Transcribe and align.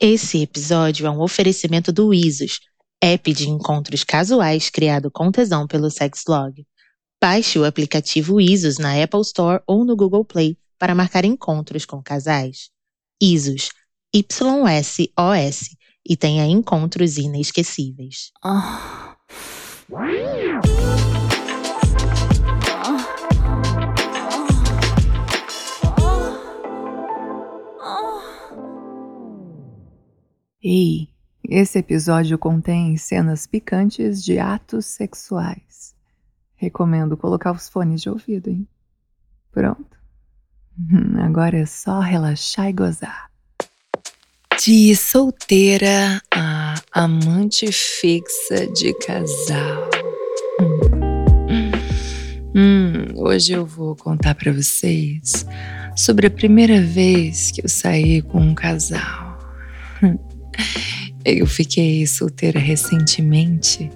Esse 0.00 0.42
episódio 0.42 1.08
é 1.08 1.10
um 1.10 1.20
oferecimento 1.20 1.90
do 1.90 2.14
Isos, 2.14 2.60
app 3.02 3.32
de 3.32 3.48
encontros 3.48 4.04
casuais 4.04 4.70
criado 4.70 5.10
com 5.10 5.32
tesão 5.32 5.66
pelo 5.66 5.90
Sexlog. 5.90 6.64
Baixe 7.20 7.58
o 7.58 7.64
aplicativo 7.64 8.40
Isos 8.40 8.78
na 8.78 9.02
Apple 9.02 9.22
Store 9.22 9.60
ou 9.66 9.84
no 9.84 9.96
Google 9.96 10.24
Play 10.24 10.56
para 10.78 10.94
marcar 10.94 11.24
encontros 11.24 11.84
com 11.84 12.00
casais. 12.00 12.70
Isos, 13.20 13.70
Y-S-O-S, 14.14 15.76
e 16.08 16.16
tenha 16.16 16.46
encontros 16.46 17.18
inesquecíveis. 17.18 18.30
Ei, 30.62 31.08
esse 31.48 31.78
episódio 31.78 32.36
contém 32.36 32.96
cenas 32.96 33.46
picantes 33.46 34.24
de 34.24 34.40
atos 34.40 34.86
sexuais. 34.86 35.94
Recomendo 36.56 37.16
colocar 37.16 37.52
os 37.52 37.68
fones 37.68 38.02
de 38.02 38.10
ouvido, 38.10 38.50
hein? 38.50 38.66
Pronto. 39.52 39.96
Hum, 40.76 41.20
Agora 41.20 41.58
é 41.58 41.66
só 41.66 42.00
relaxar 42.00 42.68
e 42.68 42.72
gozar. 42.72 43.30
De 44.64 44.96
solteira 44.96 46.20
a 46.34 46.74
amante 46.92 47.70
fixa 47.70 48.66
de 48.66 48.92
casal. 48.94 49.88
Hum. 51.48 51.70
Hum, 52.56 53.20
hoje 53.20 53.52
eu 53.52 53.64
vou 53.64 53.94
contar 53.94 54.34
pra 54.34 54.50
vocês 54.52 55.46
sobre 55.96 56.26
a 56.26 56.30
primeira 56.30 56.80
vez 56.80 57.52
que 57.52 57.64
eu 57.64 57.68
saí 57.68 58.20
com 58.22 58.40
um 58.40 58.54
casal. 58.56 59.28
Eu 61.24 61.46
fiquei 61.46 62.06
solteira 62.06 62.58
recentemente. 62.58 63.90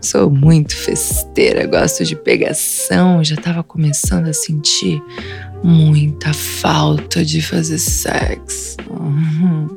Sou 0.00 0.30
muito 0.30 0.76
festeira, 0.76 1.66
gosto 1.66 2.04
de 2.04 2.16
pegação, 2.16 3.22
já 3.22 3.36
tava 3.36 3.62
começando 3.62 4.28
a 4.28 4.32
sentir 4.32 5.00
muita 5.62 6.32
falta 6.32 7.24
de 7.24 7.42
fazer 7.42 7.78
sexo. 7.78 8.76
Uhum. 8.90 9.68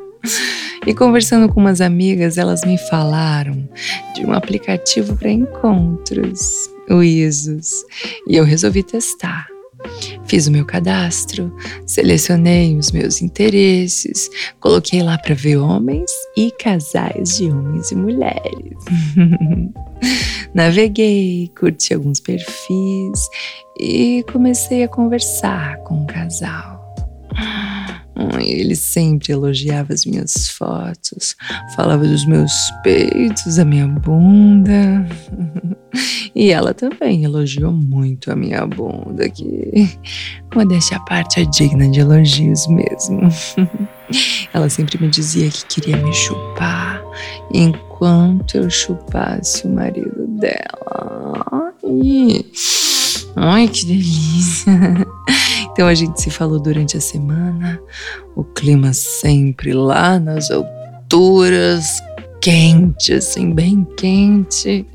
E 0.85 0.93
conversando 0.93 1.51
com 1.51 1.59
umas 1.59 1.81
amigas, 1.81 2.37
elas 2.37 2.63
me 2.63 2.77
falaram 2.77 3.67
de 4.15 4.25
um 4.25 4.33
aplicativo 4.33 5.15
para 5.15 5.29
encontros, 5.29 6.39
o 6.89 7.03
Isos, 7.03 7.83
e 8.27 8.35
eu 8.35 8.43
resolvi 8.43 8.83
testar. 8.83 9.50
Fiz 10.31 10.47
o 10.47 10.51
meu 10.53 10.65
cadastro, 10.65 11.53
selecionei 11.85 12.77
os 12.77 12.89
meus 12.93 13.21
interesses, 13.21 14.29
coloquei 14.61 15.03
lá 15.03 15.17
para 15.17 15.35
ver 15.35 15.57
homens 15.57 16.09
e 16.37 16.49
casais 16.51 17.35
de 17.35 17.51
homens 17.51 17.91
e 17.91 17.95
mulheres. 17.95 18.77
Naveguei, 20.55 21.51
curti 21.59 21.93
alguns 21.93 22.21
perfis 22.21 23.19
e 23.77 24.23
comecei 24.31 24.85
a 24.85 24.87
conversar 24.87 25.75
com 25.79 26.01
o 26.01 26.07
casal. 26.07 26.80
Ele 28.39 28.75
sempre 28.75 29.33
elogiava 29.33 29.93
as 29.93 30.05
minhas 30.05 30.47
fotos, 30.49 31.35
falava 31.75 32.05
dos 32.05 32.25
meus 32.25 32.51
peitos, 32.83 33.55
da 33.55 33.65
minha 33.65 33.87
bunda. 33.87 35.05
E 36.33 36.51
ela 36.51 36.73
também 36.73 37.25
elogiou 37.25 37.73
muito 37.73 38.31
a 38.31 38.35
minha 38.35 38.65
bunda, 38.65 39.29
que, 39.29 39.97
modéstia 40.55 40.95
à 40.95 40.99
parte, 41.01 41.41
é 41.41 41.45
digna 41.45 41.89
de 41.89 41.99
elogios 41.99 42.67
mesmo. 42.67 43.19
Ela 44.53 44.69
sempre 44.69 44.97
me 45.01 45.09
dizia 45.09 45.49
que 45.49 45.65
queria 45.65 45.97
me 45.97 46.13
chupar 46.13 47.03
enquanto 47.53 48.55
eu 48.55 48.69
chupasse 48.69 49.67
o 49.67 49.69
marido 49.69 50.27
dela. 50.39 51.45
Ai, 51.51 52.45
ai 53.35 53.67
que 53.67 53.85
delícia! 53.85 54.71
Então 55.71 55.87
a 55.87 55.93
gente 55.93 56.21
se 56.21 56.29
falou 56.29 56.59
durante 56.59 56.97
a 56.97 57.01
semana, 57.01 57.81
o 58.35 58.43
clima 58.43 58.91
sempre 58.91 59.73
lá 59.73 60.19
nas 60.19 60.51
alturas, 60.51 62.01
quente, 62.41 63.13
assim, 63.13 63.53
bem 63.53 63.87
quente. 63.95 64.85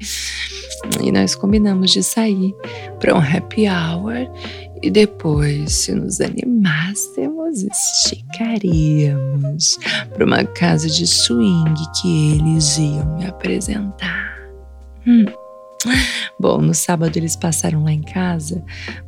E 1.00 1.10
nós 1.10 1.34
combinamos 1.34 1.92
de 1.92 2.02
sair 2.02 2.54
para 3.00 3.14
um 3.14 3.19
happy 3.19 3.66
hour 3.66 4.30
e 4.82 4.91
depois, 4.91 5.72
se 5.72 5.94
nos 5.94 6.20
animássemos, 6.20 7.62
esticaríamos 7.62 9.78
para 10.12 10.26
uma 10.26 10.44
casa 10.44 10.88
de 10.88 11.06
swing 11.06 11.75
que 12.00 12.34
eles 12.34 12.76
iam 12.76 13.16
me 13.16 13.25
apresentar. 13.26 14.36
Hum. 15.06 15.25
Bom, 16.38 16.60
no 16.60 16.74
sábado 16.74 17.16
eles 17.16 17.36
passaram 17.36 17.84
lá 17.84 17.92
em 17.92 18.02
casa 18.02 18.62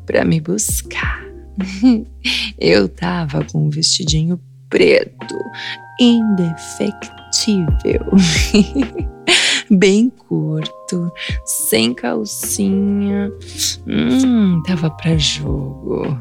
para 0.07 0.25
me 0.25 0.41
buscar. 0.41 1.23
Eu 2.59 2.89
tava 2.89 3.45
com 3.45 3.67
um 3.67 3.71
vestidinho 3.71 4.41
preto, 4.69 5.37
indefectível. 6.01 8.07
Bem 9.71 10.09
curto, 10.09 11.13
sem 11.45 11.93
calcinha. 11.93 13.31
Hum, 13.87 14.63
tava 14.67 14.91
pra 14.91 15.19
jogo. 15.19 16.19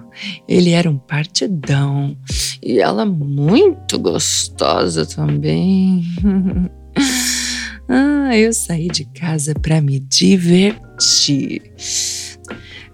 Ele 0.48 0.72
era 0.72 0.90
um 0.90 0.98
partidão. 0.98 2.18
E 2.62 2.80
ela 2.80 3.06
muito 3.06 3.98
gostosa 4.00 5.06
também. 5.06 6.04
Ah, 7.90 8.36
eu 8.38 8.52
saí 8.52 8.88
de 8.88 9.06
casa 9.06 9.54
pra 9.56 9.80
me 9.80 10.00
divertir. 10.00 11.62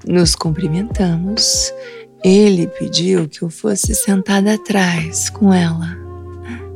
Nos 0.07 0.35
cumprimentamos. 0.35 1.73
Ele 2.23 2.67
pediu 2.67 3.27
que 3.27 3.41
eu 3.41 3.49
fosse 3.49 3.95
sentada 3.95 4.53
atrás 4.53 5.29
com 5.29 5.53
ela. 5.53 5.97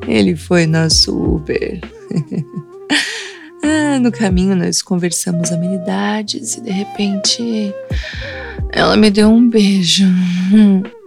Ele 0.07 0.35
foi 0.35 0.66
nosso 0.66 1.16
Uber. 1.16 1.79
ah, 3.63 4.00
no 4.00 4.11
caminho 4.11 4.56
nós 4.56 4.81
conversamos 4.81 5.51
amenidades 5.51 6.56
e 6.56 6.61
de 6.61 6.72
repente 6.72 7.73
ela 8.72 8.97
me 8.97 9.11
deu 9.11 9.29
um 9.29 9.50
beijo. 9.50 10.06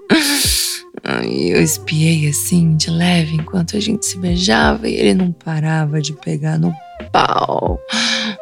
Eu 1.25 1.60
espiei 1.62 2.28
assim 2.28 2.76
de 2.76 2.91
leve 2.91 3.34
enquanto 3.34 3.76
a 3.76 3.81
gente 3.81 4.06
se 4.06 4.19
beijava 4.19 4.88
e 4.88 4.94
ele 4.94 5.15
não 5.15 5.32
parava 5.32 6.00
de 6.00 6.12
pegar 6.12 6.59
no 6.59 6.72
pau, 7.12 7.78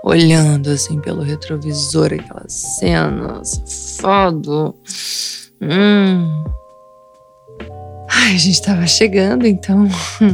olhando 0.05 0.71
assim 0.71 1.01
pelo 1.01 1.23
retrovisor 1.23 2.13
aquela 2.13 2.49
cena, 2.49 3.45
safado. 3.45 4.75
Hum. 5.61 6.45
Ai, 8.11 8.35
a 8.35 8.39
gente 8.39 8.63
tava 8.63 8.87
chegando, 8.87 9.47
então 9.47 9.87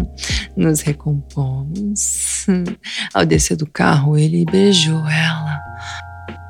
nos 0.56 0.80
recompomos. 0.80 2.46
Ao 3.12 3.24
descer 3.24 3.56
do 3.56 3.66
carro, 3.66 4.16
ele 4.16 4.44
beijou 4.44 5.00
ela. 5.08 5.60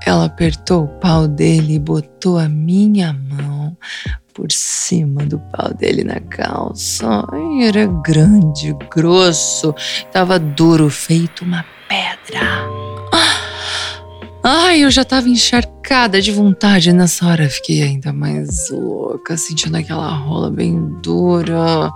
Ela 0.06 0.26
apertou 0.26 0.84
o 0.84 0.88
pau 1.00 1.26
dele 1.26 1.74
e 1.74 1.78
botou 1.78 2.38
a 2.38 2.46
minha 2.48 3.12
mão 3.12 3.76
por 4.34 4.50
cima 4.50 5.24
do 5.24 5.38
pau 5.38 5.72
dele 5.72 6.04
na 6.04 6.20
calça. 6.20 7.24
Ai, 7.32 7.68
era 7.68 7.86
grande, 7.86 8.76
grosso, 8.94 9.74
tava 10.12 10.38
duro, 10.38 10.90
feito 10.90 11.44
uma 11.44 11.64
pedra. 11.88 12.84
Ai, 14.46 14.84
eu 14.84 14.90
já 14.90 15.02
tava 15.04 15.26
encharcada 15.26 16.20
de 16.20 16.30
vontade. 16.30 16.92
Nessa 16.92 17.26
hora 17.26 17.48
fiquei 17.48 17.82
ainda 17.82 18.12
mais 18.12 18.68
louca, 18.68 19.38
sentindo 19.38 19.74
aquela 19.74 20.08
rola 20.08 20.50
bem 20.50 20.78
dura. 21.02 21.90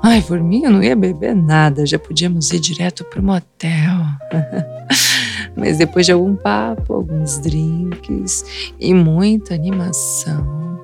Ai, 0.00 0.22
por 0.22 0.40
mim 0.40 0.62
eu 0.64 0.70
não 0.70 0.82
ia 0.82 0.94
beber 0.94 1.34
nada, 1.34 1.84
já 1.84 1.98
podíamos 1.98 2.52
ir 2.52 2.60
direto 2.60 3.04
pro 3.04 3.20
motel. 3.20 3.96
Mas 5.56 5.78
depois 5.78 6.06
de 6.06 6.12
algum 6.12 6.36
papo, 6.36 6.94
alguns 6.94 7.38
drinks 7.38 8.44
e 8.78 8.94
muita 8.94 9.54
animação, 9.54 10.80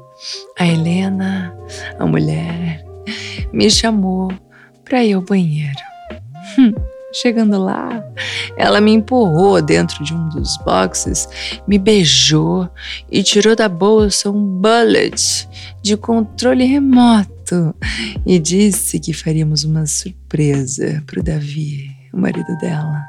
a 0.58 0.66
Helena, 0.66 1.56
a 2.00 2.04
mulher, 2.04 2.84
me 3.52 3.70
chamou 3.70 4.32
para 4.84 5.04
ir 5.04 5.12
ao 5.12 5.22
banheiro. 5.22 5.78
Hum, 6.58 6.74
chegando 7.20 7.58
lá, 7.58 8.04
ela 8.56 8.80
me 8.80 8.92
empurrou 8.92 9.60
dentro 9.62 10.04
de 10.04 10.14
um 10.14 10.28
dos 10.28 10.56
boxes, 10.58 11.28
me 11.66 11.78
beijou 11.78 12.68
e 13.10 13.22
tirou 13.22 13.56
da 13.56 13.68
bolsa 13.68 14.30
um 14.30 14.60
bullet 14.60 15.48
de 15.82 15.96
controle 15.96 16.64
remoto 16.64 17.74
e 18.24 18.38
disse 18.38 18.98
que 18.98 19.12
faríamos 19.12 19.64
uma 19.64 19.86
surpresa 19.86 21.02
para 21.06 21.20
o 21.20 21.22
Davi, 21.22 21.90
o 22.12 22.18
marido 22.18 22.56
dela. 22.58 23.04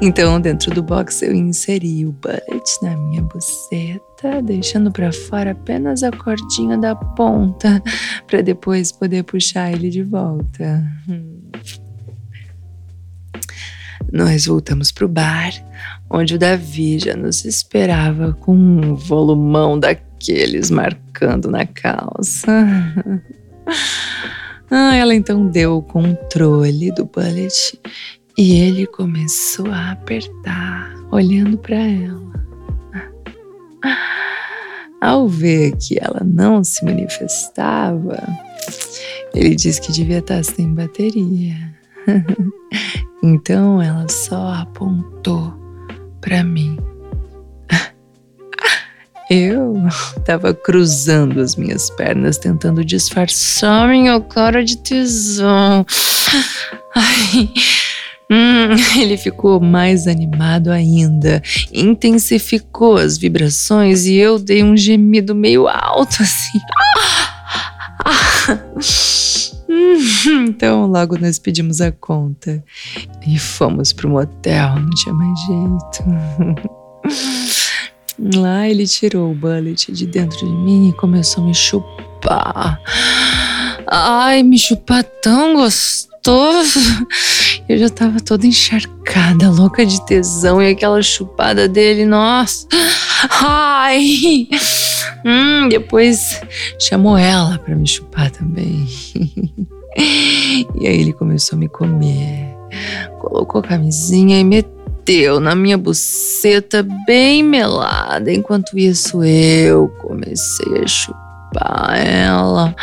Então, 0.00 0.40
dentro 0.40 0.72
do 0.72 0.82
box, 0.82 1.22
eu 1.22 1.34
inseri 1.34 2.06
o 2.06 2.12
bullet 2.12 2.82
na 2.82 2.96
minha 2.96 3.22
buceta, 3.22 4.40
deixando 4.42 4.92
para 4.92 5.12
fora 5.12 5.52
apenas 5.52 6.02
a 6.02 6.10
cordinha 6.12 6.78
da 6.78 6.94
ponta, 6.94 7.82
para 8.26 8.42
depois 8.42 8.92
poder 8.92 9.24
puxar 9.24 9.72
ele 9.72 9.90
de 9.90 10.02
volta. 10.02 10.84
Nós 14.12 14.44
voltamos 14.44 14.92
pro 14.92 15.08
bar, 15.08 15.52
onde 16.10 16.34
o 16.34 16.38
Davi 16.38 16.98
já 16.98 17.16
nos 17.16 17.46
esperava 17.46 18.34
com 18.34 18.54
um 18.54 18.94
volumão 18.94 19.78
daqueles 19.80 20.70
marcando 20.70 21.50
na 21.50 21.66
calça. 21.66 22.46
Ah, 24.74 24.96
ela 24.96 25.14
então 25.14 25.48
deu 25.48 25.76
o 25.76 25.82
controle 25.82 26.90
do 26.92 27.04
bullet 27.04 27.78
e 28.38 28.58
ele 28.58 28.86
começou 28.86 29.70
a 29.70 29.90
apertar, 29.90 30.94
olhando 31.10 31.58
para 31.58 31.76
ela. 31.76 32.32
Ao 34.98 35.28
ver 35.28 35.76
que 35.76 35.98
ela 36.00 36.22
não 36.24 36.64
se 36.64 36.82
manifestava, 36.86 38.18
ele 39.34 39.54
disse 39.54 39.78
que 39.78 39.92
devia 39.92 40.20
estar 40.20 40.42
sem 40.42 40.72
bateria. 40.72 41.74
Então 43.24 43.80
ela 43.80 44.08
só 44.08 44.54
apontou 44.54 45.54
para 46.20 46.42
mim. 46.42 46.76
Eu 49.30 49.86
estava 50.18 50.52
cruzando 50.52 51.40
as 51.40 51.54
minhas 51.54 51.88
pernas, 51.90 52.36
tentando 52.36 52.84
disfarçar 52.84 53.86
minha 53.88 54.20
cara 54.20 54.64
de 54.64 54.76
tesão. 54.78 55.86
Ai, 56.96 57.48
Hum, 58.34 58.74
ele 58.98 59.18
ficou 59.18 59.60
mais 59.60 60.06
animado 60.06 60.70
ainda, 60.70 61.42
intensificou 61.70 62.96
as 62.96 63.18
vibrações 63.18 64.06
e 64.06 64.14
eu 64.14 64.38
dei 64.38 64.64
um 64.64 64.74
gemido 64.74 65.34
meio 65.34 65.68
alto 65.68 66.22
assim. 66.22 66.58
Hum, 68.48 69.11
então, 70.26 70.86
logo 70.86 71.18
nós 71.18 71.38
pedimos 71.38 71.80
a 71.80 71.90
conta 71.92 72.62
e 73.26 73.38
fomos 73.38 73.92
pro 73.92 74.08
motel, 74.08 74.76
não 74.76 74.90
tinha 74.90 75.14
mais 75.14 75.38
jeito. 75.40 76.04
Lá 78.36 78.68
ele 78.68 78.86
tirou 78.86 79.32
o 79.32 79.34
bullet 79.34 79.90
de 79.90 80.06
dentro 80.06 80.38
de 80.38 80.52
mim 80.52 80.90
e 80.90 80.92
começou 80.92 81.42
a 81.42 81.46
me 81.46 81.54
chupar. 81.54 82.80
Ai, 83.86 84.42
me 84.42 84.58
chupar 84.58 85.02
tão 85.02 85.54
gostoso. 85.54 86.80
Eu 87.68 87.78
já 87.78 87.88
tava 87.88 88.20
toda 88.20 88.46
encharcada, 88.46 89.50
louca 89.50 89.86
de 89.86 90.04
tesão, 90.04 90.60
e 90.60 90.70
aquela 90.70 91.00
chupada 91.02 91.68
dele, 91.68 92.04
nossa. 92.04 92.66
Ai! 93.40 94.48
Hum, 95.24 95.68
depois 95.68 96.40
chamou 96.78 97.16
ela 97.16 97.58
para 97.58 97.74
me 97.74 97.86
chupar 97.86 98.30
também. 98.30 98.86
e 99.96 100.86
aí 100.86 101.00
ele 101.00 101.12
começou 101.12 101.56
a 101.56 101.60
me 101.60 101.68
comer. 101.68 102.56
Colocou 103.20 103.60
a 103.60 103.64
camisinha 103.64 104.40
e 104.40 104.44
meteu 104.44 105.38
na 105.38 105.54
minha 105.54 105.78
buceta 105.78 106.86
bem 107.06 107.42
melada. 107.42 108.32
Enquanto 108.32 108.76
isso, 108.76 109.22
eu 109.22 109.88
comecei 110.00 110.82
a 110.82 110.86
chupar 110.86 111.96
ela. 111.96 112.74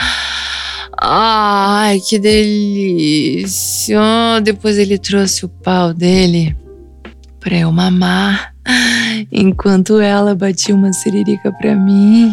Ai, 1.01 2.01
que 2.01 2.19
delícia! 2.19 3.99
Depois 4.43 4.77
ele 4.77 4.97
trouxe 4.97 5.45
o 5.45 5.49
pau 5.49 5.93
dele 5.93 6.57
pra 7.39 7.55
eu 7.55 7.71
mamar, 7.71 8.53
enquanto 9.31 10.01
ela 10.01 10.35
batia 10.35 10.75
uma 10.75 10.91
siririca 10.91 11.53
pra 11.53 11.73
mim. 11.73 12.29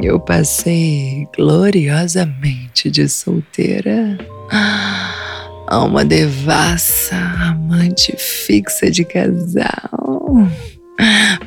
Eu 0.01 0.19
passei 0.19 1.27
gloriosamente 1.37 2.89
de 2.89 3.07
solteira 3.07 4.17
a 4.49 5.83
uma 5.83 6.03
devassa 6.03 7.15
amante 7.15 8.15
fixa 8.17 8.89
de 8.89 9.05
casal 9.05 10.49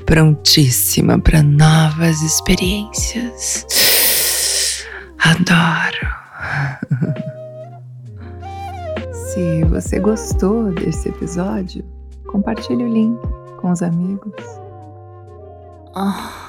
prontíssima 0.09 1.19
para 1.19 1.43
novas 1.43 2.23
experiências. 2.23 3.67
Adoro. 5.19 6.09
Se 9.13 9.65
você 9.65 10.01
gostou 10.01 10.73
desse 10.73 11.11
episódio, 11.11 11.85
compartilhe 12.27 12.85
o 12.85 12.89
link 12.89 13.21
com 13.61 13.71
os 13.71 13.83
amigos. 13.83 14.33
Oh. 15.95 16.49